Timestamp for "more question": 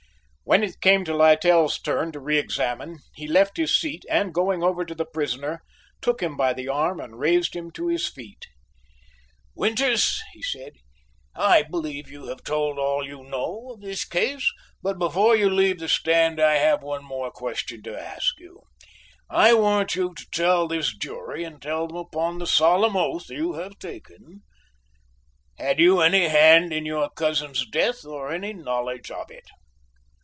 17.05-17.81